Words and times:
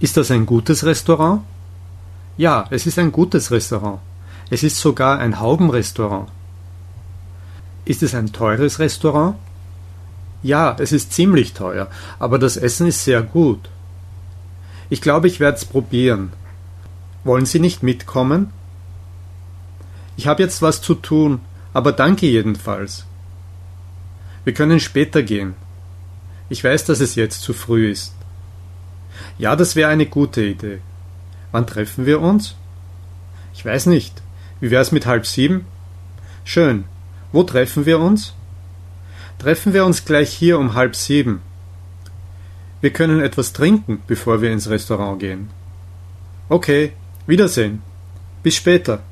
Ist 0.00 0.16
das 0.16 0.30
ein 0.30 0.46
gutes 0.46 0.84
Restaurant? 0.84 1.42
Ja, 2.36 2.66
es 2.70 2.86
ist 2.86 2.98
ein 2.98 3.10
gutes 3.10 3.50
Restaurant. 3.50 4.00
Es 4.50 4.62
ist 4.62 4.78
sogar 4.78 5.18
ein 5.18 5.40
Haubenrestaurant. 5.40 6.28
Ist 7.84 8.02
es 8.02 8.14
ein 8.14 8.32
teures 8.32 8.78
Restaurant? 8.78 9.36
Ja, 10.42 10.76
es 10.78 10.92
ist 10.92 11.12
ziemlich 11.12 11.52
teuer, 11.52 11.88
aber 12.18 12.38
das 12.38 12.56
Essen 12.56 12.86
ist 12.86 13.04
sehr 13.04 13.22
gut. 13.22 13.68
Ich 14.88 15.00
glaube, 15.00 15.26
ich 15.26 15.40
werde 15.40 15.58
es 15.58 15.64
probieren. 15.64 16.32
Wollen 17.24 17.46
Sie 17.46 17.58
nicht 17.58 17.82
mitkommen? 17.82 18.52
Ich 20.16 20.28
habe 20.28 20.42
jetzt 20.42 20.62
was 20.62 20.80
zu 20.80 20.94
tun, 20.94 21.40
aber 21.72 21.92
danke 21.92 22.26
jedenfalls. 22.26 23.04
Wir 24.44 24.54
können 24.54 24.80
später 24.80 25.22
gehen. 25.22 25.54
Ich 26.48 26.62
weiß, 26.62 26.84
dass 26.84 27.00
es 27.00 27.16
jetzt 27.16 27.42
zu 27.42 27.52
früh 27.52 27.90
ist. 27.90 28.14
Ja, 29.38 29.56
das 29.56 29.76
wäre 29.76 29.90
eine 29.90 30.06
gute 30.06 30.42
Idee. 30.44 30.80
Wann 31.52 31.66
treffen 31.66 32.06
wir 32.06 32.20
uns? 32.20 32.54
Ich 33.54 33.64
weiß 33.64 33.86
nicht. 33.86 34.22
Wie 34.60 34.70
wär's 34.70 34.92
mit 34.92 35.06
halb 35.06 35.26
sieben? 35.26 35.66
Schön. 36.44 36.84
Wo 37.32 37.42
treffen 37.42 37.86
wir 37.86 37.98
uns? 38.00 38.34
Treffen 39.38 39.72
wir 39.72 39.84
uns 39.84 40.04
gleich 40.04 40.30
hier 40.30 40.58
um 40.58 40.74
halb 40.74 40.96
sieben. 40.96 41.42
Wir 42.80 42.92
können 42.92 43.20
etwas 43.20 43.52
trinken, 43.52 44.02
bevor 44.06 44.42
wir 44.42 44.52
ins 44.52 44.68
Restaurant 44.68 45.18
gehen. 45.20 45.50
Okay, 46.48 46.92
Wiedersehen. 47.28 47.82
Bis 48.42 48.54
später. 48.54 49.02